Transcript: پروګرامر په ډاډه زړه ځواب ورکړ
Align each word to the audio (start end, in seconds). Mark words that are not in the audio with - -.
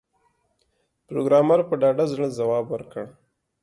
پروګرامر 1.07 1.59
په 1.69 1.75
ډاډه 1.81 2.05
زړه 2.13 2.27
ځواب 2.37 2.65
ورکړ 2.69 3.05